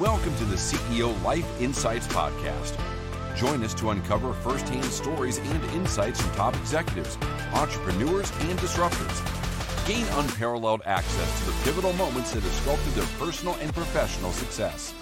[0.00, 2.78] Welcome to the CEO Life Insights Podcast.
[3.34, 7.16] Join us to uncover firsthand stories and insights from top executives,
[7.54, 9.88] entrepreneurs, and disruptors.
[9.88, 14.92] Gain unparalleled access to the pivotal moments that have sculpted their personal and professional success.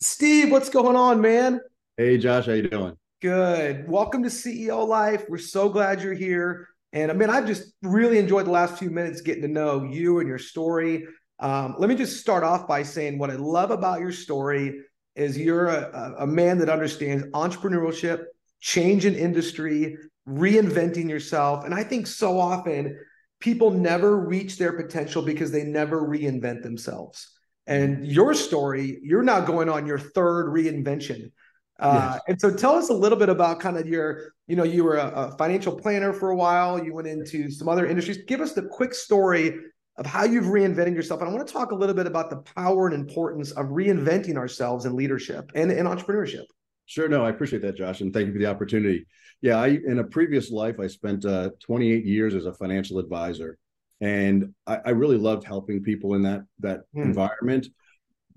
[0.00, 1.60] Steve, what's going on, man?
[1.96, 2.96] Hey, Josh, how you doing?
[3.22, 3.88] Good.
[3.88, 5.24] Welcome to CEO Life.
[5.28, 6.66] We're so glad you're here.
[6.92, 10.18] And I mean, I've just really enjoyed the last few minutes getting to know you
[10.18, 11.06] and your story.
[11.40, 14.80] Um, let me just start off by saying what I love about your story
[15.14, 18.24] is you're a, a man that understands entrepreneurship,
[18.60, 19.96] change in industry,
[20.28, 21.64] reinventing yourself.
[21.64, 22.98] And I think so often
[23.40, 27.32] people never reach their potential because they never reinvent themselves.
[27.66, 31.32] And your story, you're now going on your third reinvention.
[31.78, 32.22] Uh, yes.
[32.26, 34.96] And so tell us a little bit about kind of your, you know, you were
[34.96, 38.18] a, a, financial planner for a while, you went into some other industries.
[38.26, 39.54] Give us the quick story
[39.98, 41.20] of how you've reinvented yourself.
[41.20, 44.36] And I want to talk a little bit about the power and importance of reinventing
[44.36, 46.44] ourselves in leadership and in entrepreneurship.
[46.86, 47.08] Sure.
[47.08, 48.00] No, I appreciate that, Josh.
[48.00, 49.06] And thank you for the opportunity.
[49.42, 53.58] Yeah, I in a previous life, I spent uh, 28 years as a financial advisor.
[54.00, 57.02] And I, I really loved helping people in that that hmm.
[57.02, 57.66] environment.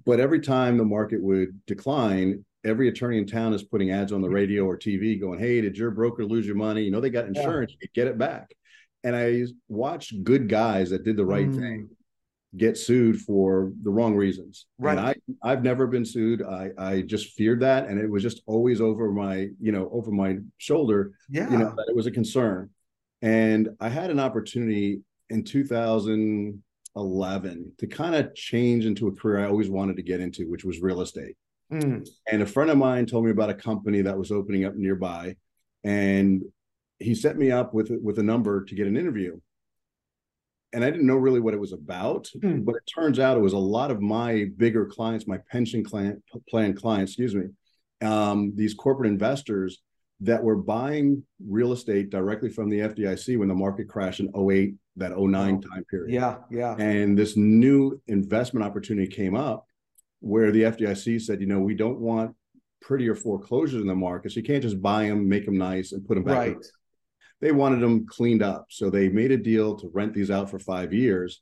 [0.03, 4.21] But every time the market would decline, every attorney in town is putting ads on
[4.21, 6.83] the radio or TV going, Hey, did your broker lose your money?
[6.83, 7.87] You know, they got insurance, yeah.
[7.93, 8.55] get it back
[9.03, 11.59] and I watched good guys that did the right mm.
[11.59, 11.89] thing
[12.57, 14.65] get sued for the wrong reasons.
[14.77, 14.97] Right.
[14.97, 16.43] And I I've never been sued.
[16.43, 20.11] I I just feared that, and it was just always over my you know over
[20.11, 21.13] my shoulder.
[21.29, 21.49] Yeah.
[21.49, 22.69] You know that it was a concern,
[23.21, 29.47] and I had an opportunity in 2011 to kind of change into a career I
[29.47, 31.37] always wanted to get into, which was real estate.
[31.71, 32.05] Mm.
[32.29, 35.37] And a friend of mine told me about a company that was opening up nearby,
[35.85, 36.43] and
[37.01, 39.39] he set me up with with a number to get an interview.
[40.73, 42.61] And i didn't know really what it was about hmm.
[42.61, 46.23] but it turns out it was a lot of my bigger clients my pension client,
[46.49, 47.47] plan clients excuse me
[48.01, 49.81] um, these corporate investors
[50.21, 54.73] that were buying real estate directly from the fdic when the market crashed in 08
[54.95, 56.13] that 09 time period.
[56.13, 56.75] Yeah yeah.
[56.77, 59.65] And this new investment opportunity came up
[60.21, 62.35] where the fdic said you know we don't want
[62.81, 66.07] prettier foreclosures in the market so you can't just buy them make them nice and
[66.07, 66.57] put them back right
[67.41, 68.67] they wanted them cleaned up.
[68.69, 71.41] So they made a deal to rent these out for five years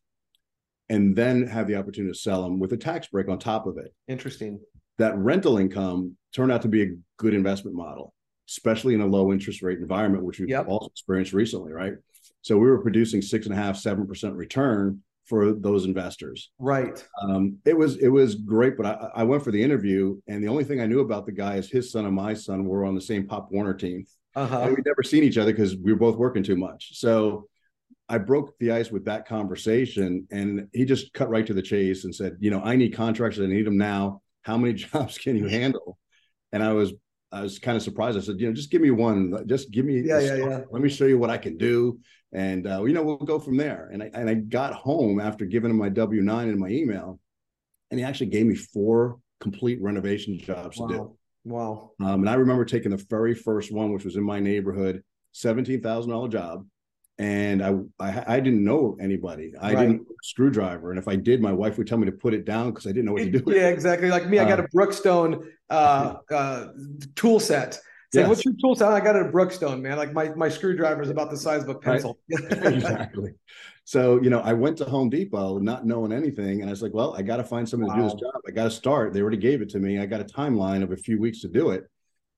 [0.89, 3.77] and then have the opportunity to sell them with a tax break on top of
[3.77, 3.93] it.
[4.07, 4.59] Interesting.
[4.97, 8.13] That rental income turned out to be a good investment model,
[8.49, 10.67] especially in a low interest rate environment, which we've yep.
[10.67, 11.93] also experienced recently, right?
[12.41, 16.49] So we were producing six and a half, seven percent return for those investors.
[16.57, 17.05] Right.
[17.21, 20.47] Um, it was it was great, but I, I went for the interview, and the
[20.47, 22.95] only thing I knew about the guy is his son and my son were on
[22.95, 24.05] the same Pop Warner team.
[24.35, 24.61] Uh-huh.
[24.61, 26.97] And we'd never seen each other because we were both working too much.
[26.99, 27.47] So
[28.07, 32.05] I broke the ice with that conversation, and he just cut right to the chase
[32.05, 33.43] and said, "You know, I need contractors.
[33.43, 34.21] I need them now.
[34.41, 35.97] How many jobs can you handle?"
[36.51, 36.93] And I was
[37.31, 38.17] I was kind of surprised.
[38.17, 39.45] I said, "You know, just give me one.
[39.47, 40.61] Just give me yeah, yeah, yeah.
[40.71, 41.99] Let me show you what I can do,
[42.33, 45.45] and uh, you know, we'll go from there." And I and I got home after
[45.45, 47.19] giving him my W nine and my email,
[47.91, 50.87] and he actually gave me four complete renovation jobs wow.
[50.87, 51.17] to do.
[51.45, 51.91] Wow.
[51.99, 55.81] Um, and I remember taking the very first one, which was in my neighborhood, seventeen
[55.81, 56.65] thousand dollar job,
[57.17, 59.53] and I, I, I didn't know anybody.
[59.59, 59.87] I right.
[59.87, 62.71] didn't screwdriver, and if I did, my wife would tell me to put it down
[62.71, 63.43] because I didn't know what to do.
[63.47, 64.09] yeah, exactly.
[64.09, 66.67] Like me, I got a uh, Brookstone uh, uh,
[67.15, 67.79] tool set.
[68.11, 68.27] Yes.
[68.27, 68.91] what's your tool set?
[68.91, 69.97] I got it at Brookstone, man.
[69.97, 72.19] Like my my screwdriver is about the size of a pencil.
[72.31, 72.51] Right.
[72.73, 73.33] exactly.
[73.89, 76.61] So, you know, I went to Home Depot not knowing anything.
[76.61, 77.95] And I was like, well, I got to find someone wow.
[77.95, 78.41] to do this job.
[78.47, 79.13] I got to start.
[79.13, 79.97] They already gave it to me.
[79.97, 81.85] I got a timeline of a few weeks to do it.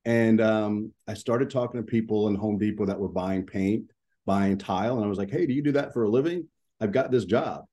[0.06, 3.92] And um, I started talking to people in Home Depot that were buying paint,
[4.26, 4.96] buying tile.
[4.96, 6.48] And I was like, hey, do you do that for a living?
[6.80, 7.66] I've got this job.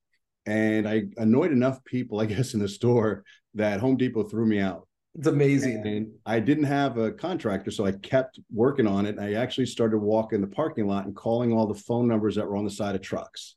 [0.45, 3.23] And I annoyed enough people, I guess, in the store
[3.55, 4.88] that Home Depot threw me out.
[5.19, 5.85] It's amazing.
[5.85, 9.19] And I didn't have a contractor, so I kept working on it.
[9.19, 12.57] I actually started walking the parking lot and calling all the phone numbers that were
[12.57, 13.57] on the side of trucks.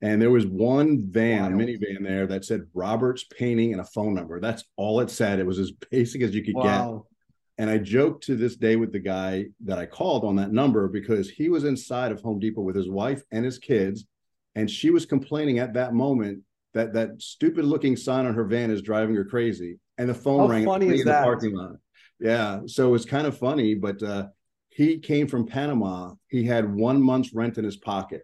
[0.00, 1.62] And there was one van, wow.
[1.62, 4.40] minivan there that said Roberts Painting and a phone number.
[4.40, 5.40] That's all it said.
[5.40, 7.04] It was as basic as you could wow.
[7.04, 7.64] get.
[7.64, 10.88] And I joked to this day with the guy that I called on that number
[10.88, 14.06] because he was inside of Home Depot with his wife and his kids.
[14.54, 18.70] And she was complaining at that moment that that stupid looking sign on her van
[18.70, 19.80] is driving her crazy.
[19.98, 21.72] And the phone How rang funny in the parking lot.
[22.20, 22.60] Yeah.
[22.66, 24.28] So it was kind of funny, but uh,
[24.70, 26.14] he came from Panama.
[26.28, 28.22] He had one month's rent in his pocket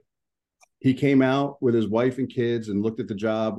[0.85, 3.59] he came out with his wife and kids and looked at the job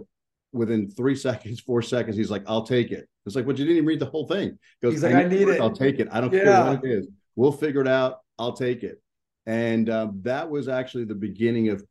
[0.54, 2.16] within three seconds, four seconds.
[2.16, 3.10] He's like, I'll take it.
[3.26, 4.50] It's like, but you didn't even read the whole thing.
[4.50, 5.60] He goes, he's like, I, I need it.
[5.60, 6.08] I'll take it.
[6.12, 6.44] I don't yeah.
[6.44, 7.08] care what it is.
[7.36, 8.20] We'll figure it out.
[8.38, 9.02] I'll take it.
[9.48, 11.84] And um, that was actually the beginning of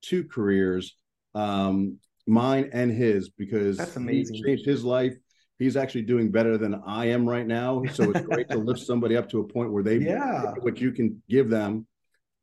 [0.00, 0.96] two careers.
[1.34, 4.36] Um, mine and his because that's amazing.
[4.36, 5.14] He changed his life.
[5.58, 7.82] He's actually doing better than I am right now.
[7.92, 10.92] So it's great to lift somebody up to a point where they yeah what you
[10.92, 11.86] can give them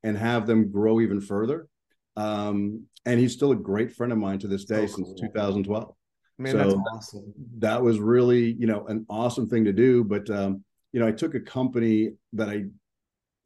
[0.04, 1.68] and have them grow even further.
[2.18, 5.94] Um, and he's still a great friend of mine to this day so since 2012.
[6.38, 7.34] Man, so that's awesome.
[7.60, 10.04] That was really, you know, an awesome thing to do.
[10.04, 12.66] But um, you know, I took a company that I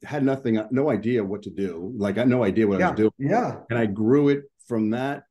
[0.02, 1.92] had nothing, no idea what to do.
[1.96, 2.88] Like I had no idea what yeah.
[2.88, 3.12] I was doing.
[3.18, 3.56] Yeah.
[3.70, 5.24] And I grew it from that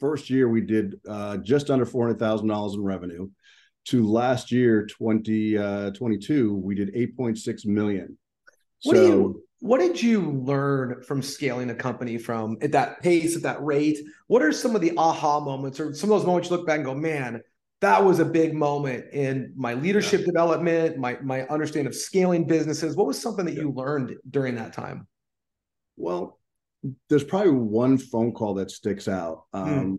[0.00, 3.28] first year we did uh, just under four hundred thousand dollars in revenue
[3.86, 8.18] to last year 2022 uh, we did 8.6 million
[8.82, 13.00] what so, do you what did you learn from scaling a company from at that
[13.00, 16.26] pace at that rate what are some of the aha moments or some of those
[16.26, 17.40] moments you look back and go man
[17.80, 20.26] that was a big moment in my leadership yeah.
[20.26, 23.62] development my my understanding of scaling businesses what was something that yeah.
[23.62, 25.06] you learned during that time
[25.96, 26.38] well
[27.08, 29.44] there's probably one phone call that sticks out.
[29.52, 29.62] Hmm.
[29.62, 29.98] Um, mm.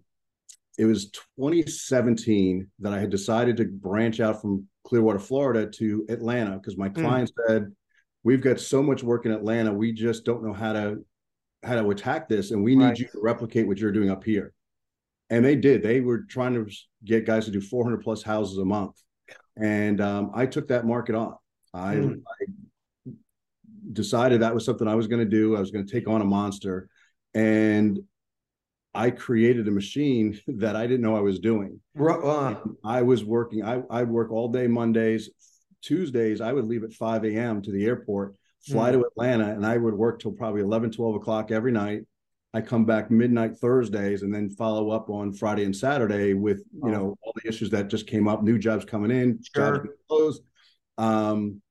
[0.78, 6.52] It was 2017 that I had decided to branch out from Clearwater, Florida to Atlanta
[6.52, 7.02] because my hmm.
[7.02, 7.48] client mm.
[7.48, 7.76] said,
[8.24, 11.06] "We've got so much work in Atlanta, we just don't know how to
[11.64, 13.00] how to attack this, and we need right.
[13.00, 14.54] you to replicate what you're doing up here."
[15.30, 15.84] And they did.
[15.84, 16.72] They were trying to
[17.04, 18.96] get guys to do 400 plus houses a month,
[19.58, 21.36] and um, I took that market on.
[21.74, 22.22] I, mm.
[22.22, 22.46] I
[23.92, 25.56] decided that was something I was going to do.
[25.56, 26.90] I was going to take on a monster.
[27.34, 28.00] And
[28.94, 31.80] I created a machine that I didn't know I was doing.
[32.00, 35.30] Uh, I was working, I, I'd work all day Mondays.
[35.84, 37.62] Tuesdays, I would leave at 5 a.m.
[37.62, 38.36] to the airport,
[38.66, 38.94] fly mm.
[38.94, 42.02] to Atlanta, and I would work till probably 11, 12 o'clock every night.
[42.54, 46.82] I come back midnight Thursdays and then follow up on Friday and Saturday with, you
[46.86, 46.88] oh.
[46.88, 49.78] know, all the issues that just came up, new jobs coming in, sure.
[49.78, 50.42] jobs closed.
[50.98, 51.62] Um,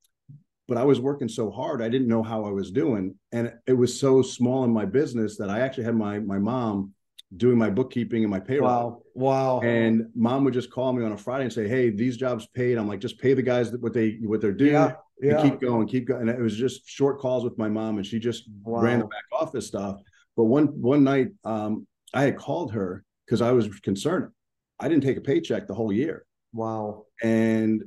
[0.68, 3.14] but I was working so hard, I didn't know how I was doing.
[3.32, 6.92] And it was so small in my business that I actually had my my mom
[7.36, 8.68] doing my bookkeeping and my payroll.
[8.68, 9.02] Wow.
[9.14, 9.60] Wow.
[9.60, 12.78] And mom would just call me on a Friday and say, Hey, these jobs paid.
[12.78, 14.72] I'm like, just pay the guys what they what they're doing.
[14.72, 14.92] Yeah.
[15.20, 15.42] yeah.
[15.42, 16.28] keep going, keep going.
[16.28, 18.80] And it was just short calls with my mom and she just wow.
[18.80, 20.00] ran the back office stuff.
[20.36, 24.30] But one one night um, I had called her because I was concerned.
[24.78, 26.26] I didn't take a paycheck the whole year.
[26.52, 27.06] Wow.
[27.22, 27.84] And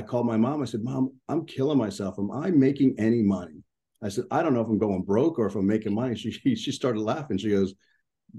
[0.00, 0.62] I called my mom.
[0.62, 2.18] I said, Mom, I'm killing myself.
[2.18, 3.62] Am I making any money?
[4.02, 6.14] I said, I don't know if I'm going broke or if I'm making money.
[6.16, 7.36] She she started laughing.
[7.36, 7.74] She goes,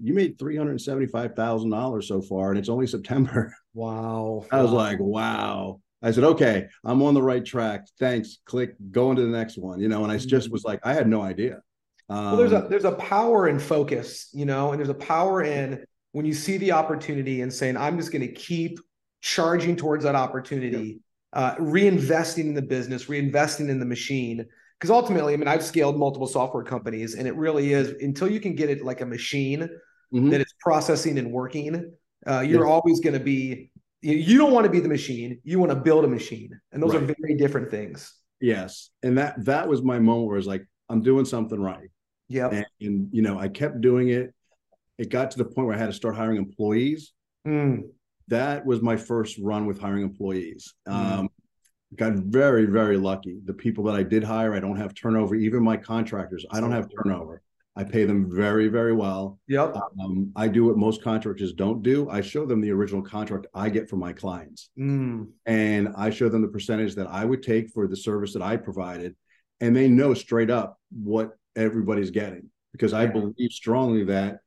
[0.01, 3.55] You made three hundred seventy-five thousand dollars so far, and it's only September.
[3.73, 4.45] Wow.
[4.51, 5.81] I was like, Wow.
[6.01, 7.85] I said, Okay, I'm on the right track.
[7.99, 8.39] Thanks.
[8.45, 9.79] Click, go into the next one.
[9.79, 10.51] You know, and I just mm-hmm.
[10.51, 11.61] was like, I had no idea.
[12.09, 15.43] Um, well, there's a there's a power in focus, you know, and there's a power
[15.43, 18.79] in when you see the opportunity and saying, I'm just going to keep
[19.21, 21.01] charging towards that opportunity
[21.33, 24.45] uh, reinvesting in the business, reinvesting in the machine.
[24.79, 28.39] Because ultimately, I mean, I've scaled multiple software companies, and it really is until you
[28.39, 29.69] can get it like a machine
[30.13, 30.29] mm-hmm.
[30.29, 31.93] that is processing and working.
[32.25, 32.71] Uh, you're yeah.
[32.71, 33.71] always going to be.
[34.01, 35.39] You don't want to be the machine.
[35.43, 37.03] You want to build a machine, and those right.
[37.03, 38.11] are very different things.
[38.39, 41.89] Yes, and that that was my moment where I was like, I'm doing something right.
[42.27, 44.33] Yeah, and, and, you know, I kept doing it.
[44.97, 47.13] It got to the point where I had to start hiring employees.
[47.47, 47.83] Mm
[48.31, 50.73] that was my first run with hiring employees.
[50.87, 50.93] Mm.
[50.93, 51.29] Um,
[51.95, 53.39] got very, very lucky.
[53.45, 55.35] The people that I did hire, I don't have turnover.
[55.35, 57.41] Even my contractors, I don't have turnover.
[57.75, 59.39] I pay them very, very well.
[59.47, 59.77] Yep.
[60.01, 62.09] Um, I do what most contractors don't do.
[62.09, 65.27] I show them the original contract I get from my clients, mm.
[65.45, 68.57] and I show them the percentage that I would take for the service that I
[68.57, 69.15] provided,
[69.61, 73.11] and they know straight up what everybody's getting because I yeah.
[73.11, 74.39] believe strongly that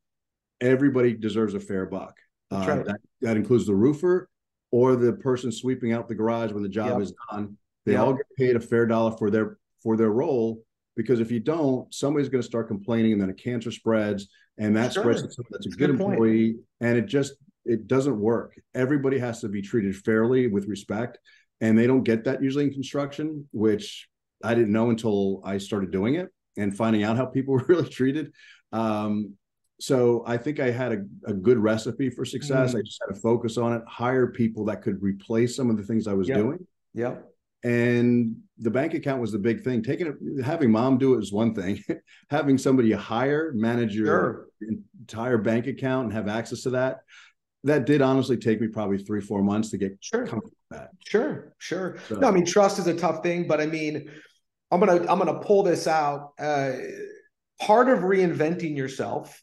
[0.61, 2.17] everybody deserves a fair buck.
[2.51, 2.85] Uh, right.
[2.85, 4.29] that, that includes the roofer
[4.71, 7.01] or the person sweeping out the garage when the job yep.
[7.01, 7.57] is done.
[7.87, 8.01] They yep.
[8.01, 10.63] all get paid a fair dollar for their for their role
[10.97, 14.29] because if you don't, somebody's going to start complaining, and then a cancer spreads,
[14.59, 15.03] and that sure.
[15.03, 18.55] spreads to someone that's a good, good employee, and it just it doesn't work.
[18.75, 21.19] Everybody has to be treated fairly with respect,
[21.61, 24.09] and they don't get that usually in construction, which
[24.43, 27.89] I didn't know until I started doing it and finding out how people were really
[27.89, 28.33] treated.
[28.73, 29.35] Um,
[29.85, 32.73] so I think I had a, a good recipe for success.
[32.73, 32.79] Mm.
[32.79, 35.83] I just had to focus on it, hire people that could replace some of the
[35.83, 36.39] things I was yep.
[36.39, 36.67] doing.
[36.95, 37.17] Yeah.
[37.65, 39.83] And the bank account was the big thing.
[39.83, 41.85] Taking it, having mom do it is one thing.
[42.31, 44.47] having somebody hire, manage your sure.
[45.03, 47.01] entire bank account and have access to that.
[47.65, 50.27] That did honestly take me probably three, four months to get sure.
[50.71, 50.93] that.
[51.07, 51.99] Sure, sure.
[52.09, 54.11] So, no, I mean trust is a tough thing, but I mean,
[54.71, 56.33] I'm gonna I'm gonna pull this out.
[56.39, 56.73] Uh,
[57.61, 59.43] part of reinventing yourself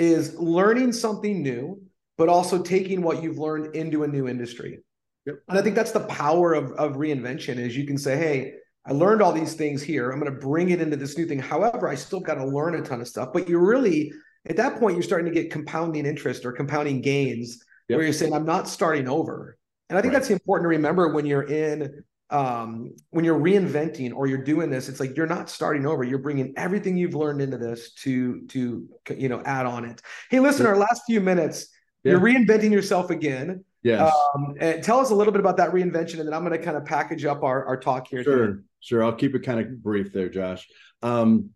[0.00, 1.80] is learning something new,
[2.18, 4.80] but also taking what you've learned into a new industry.
[5.26, 5.36] Yep.
[5.48, 8.54] And I think that's the power of, of reinvention is you can say, hey,
[8.86, 10.10] I learned all these things here.
[10.10, 11.38] I'm going to bring it into this new thing.
[11.38, 14.12] However, I still got to learn a ton of stuff, but you're really
[14.48, 17.96] at that point you're starting to get compounding interest or compounding gains yep.
[17.96, 20.20] where you're saying i'm not starting over and i think right.
[20.20, 24.88] that's important to remember when you're in um, when you're reinventing or you're doing this
[24.88, 28.88] it's like you're not starting over you're bringing everything you've learned into this to to
[29.16, 31.68] you know add on it hey listen our last few minutes
[32.04, 32.12] yeah.
[32.12, 34.12] you're reinventing yourself again Yes.
[34.34, 36.64] Um, and tell us a little bit about that reinvention, and then I'm going to
[36.64, 38.22] kind of package up our, our talk here.
[38.22, 39.04] Sure, sure.
[39.04, 40.68] I'll keep it kind of brief there, Josh.
[41.02, 41.50] Um,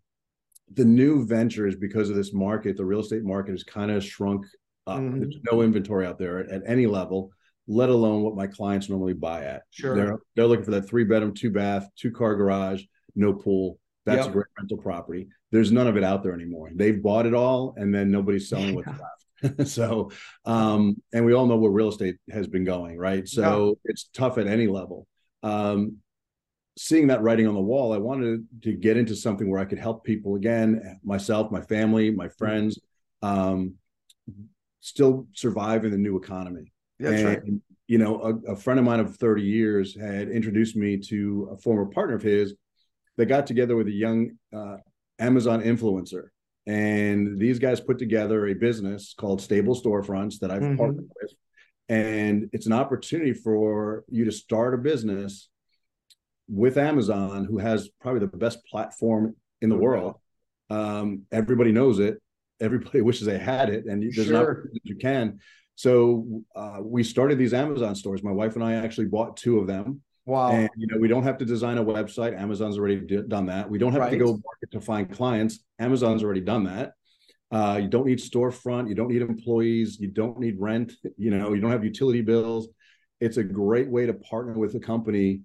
[0.73, 4.45] the new ventures, because of this market, the real estate market has kind of shrunk
[4.87, 4.99] up.
[4.99, 5.19] Mm-hmm.
[5.19, 7.31] There's no inventory out there at, at, any level,
[7.67, 9.63] let alone what my clients normally buy at.
[9.71, 9.95] Sure.
[9.95, 12.83] They're, they're looking for that three bedroom, two bath, two car garage,
[13.15, 13.79] no pool.
[14.05, 14.27] That's yep.
[14.27, 15.27] a great rental property.
[15.51, 16.69] There's none of it out there anymore.
[16.73, 19.67] They've bought it all, and then nobody's selling what's left.
[19.67, 20.11] so,
[20.45, 23.27] um, and we all know where real estate has been going, right?
[23.27, 23.91] So yeah.
[23.91, 25.07] it's tough at any level.
[25.43, 25.97] Um,
[26.77, 29.79] seeing that writing on the wall, I wanted to get into something where I could
[29.79, 32.33] help people again, myself, my family, my mm-hmm.
[32.37, 32.79] friends,
[33.21, 33.75] um,
[34.81, 36.71] still survive in the new economy.
[36.99, 37.41] Yeah, and, right.
[37.87, 41.57] You know, a, a, friend of mine of 30 years had introduced me to a
[41.57, 42.55] former partner of his
[43.17, 44.77] that got together with a young uh,
[45.19, 46.29] Amazon influencer
[46.67, 50.77] and these guys put together a business called Stable Storefronts that I've mm-hmm.
[50.77, 51.33] partnered with.
[51.87, 55.49] And it's an opportunity for you to start a business
[56.47, 60.15] with Amazon, who has probably the best platform in the world.
[60.71, 62.19] Um, everybody knows it.
[62.59, 64.35] Everybody wishes they had it, and there's sure.
[64.35, 65.39] an opportunity you can.
[65.75, 68.23] So uh, we started these Amazon stores.
[68.23, 70.01] My wife and I actually bought two of them.
[70.25, 70.51] Wow.
[70.51, 72.39] And you know, we don't have to design a website.
[72.39, 73.69] Amazon's already d- done that.
[73.69, 74.11] We don't have right.
[74.11, 75.59] to go market to find clients.
[75.77, 76.93] Amazon's already done that.
[77.51, 78.89] Uh, you don't need storefront.
[78.89, 79.99] You don't need employees.
[79.99, 80.93] You don't need rent.
[81.17, 82.67] You know, you don't have utility bills.
[83.21, 85.41] It's a great way to partner with a company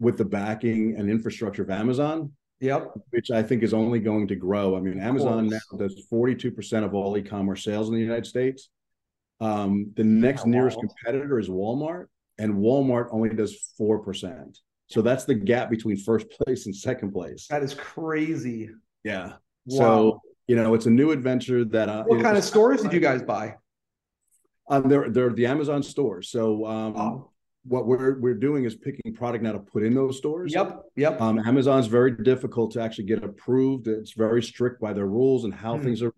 [0.00, 2.32] with the backing and infrastructure of Amazon.
[2.60, 2.92] Yep.
[3.10, 4.76] Which I think is only going to grow.
[4.76, 8.70] I mean, Amazon now does 42% of all e-commerce sales in the United States.
[9.40, 12.06] Um, the next nearest competitor is Walmart
[12.38, 14.58] and Walmart only does 4%.
[14.86, 17.46] So that's the gap between first place and second place.
[17.48, 18.70] That is crazy.
[19.02, 19.34] Yeah.
[19.66, 19.78] Wow.
[19.78, 21.88] So, you know, it's a new adventure that.
[21.88, 23.54] Uh, what kind of stores did you guys buy?
[24.68, 26.30] Um, they're, they're the Amazon stores.
[26.30, 27.30] So, um, oh.
[27.64, 30.52] what we're, we're doing is picking product now to put in those stores.
[30.54, 30.82] Yep.
[30.96, 31.20] Yep.
[31.20, 33.88] Um, Amazon's very difficult to actually get approved.
[33.88, 35.84] It's very strict by their rules and how hmm.
[35.84, 36.12] things are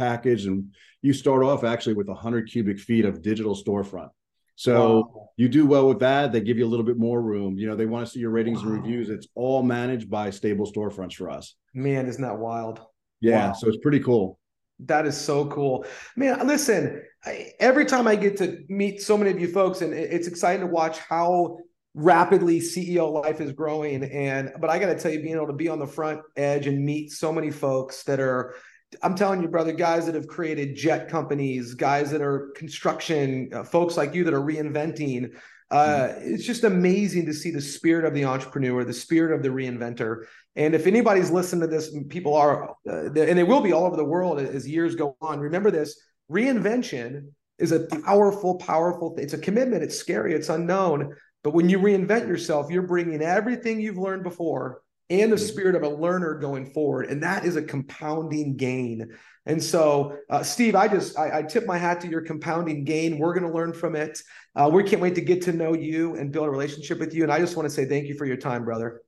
[0.00, 0.46] packaged.
[0.46, 4.08] And you start off actually with 100 cubic feet of digital storefront.
[4.56, 5.28] So wow.
[5.36, 6.32] you do well with that.
[6.32, 7.56] They give you a little bit more room.
[7.56, 8.70] You know, they want to see your ratings wow.
[8.70, 9.08] and reviews.
[9.08, 11.54] It's all managed by stable storefronts for us.
[11.72, 12.80] Man, isn't that wild?
[13.20, 13.48] Yeah.
[13.48, 13.52] Wow.
[13.54, 14.38] So it's pretty cool.
[14.80, 15.84] That is so cool.
[16.16, 19.92] Man, listen, I, every time I get to meet so many of you folks, and
[19.92, 21.58] it's exciting to watch how
[21.94, 24.04] rapidly CEO life is growing.
[24.04, 26.66] And, but I got to tell you, being able to be on the front edge
[26.66, 28.54] and meet so many folks that are,
[29.02, 33.62] I'm telling you, brother, guys that have created jet companies, guys that are construction, uh,
[33.62, 35.30] folks like you that are reinventing.
[35.70, 36.34] Uh, mm-hmm.
[36.34, 40.24] It's just amazing to see the spirit of the entrepreneur, the spirit of the reinventor.
[40.56, 43.96] And if anybody's listened to this, people are, uh, and they will be all over
[43.96, 45.38] the world as years go on.
[45.38, 47.28] Remember this: reinvention
[47.58, 49.14] is a powerful, powerful.
[49.18, 49.84] It's a commitment.
[49.84, 50.34] It's scary.
[50.34, 51.14] It's unknown.
[51.44, 55.82] But when you reinvent yourself, you're bringing everything you've learned before and the spirit of
[55.82, 59.08] a learner going forward and that is a compounding gain.
[59.46, 63.18] And so uh, steve i just I, I, tip my hat to your compounding gain.
[63.18, 64.22] We're going to learn from it.
[64.54, 67.22] Uh, we can't wait to get to know you and build a relationship with you
[67.24, 69.02] and i just want to say thank you for your time brother.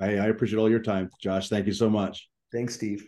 [0.00, 1.48] I, I appreciate all your time josh.
[1.48, 2.28] Thank you so much.
[2.52, 3.06] Thanks steve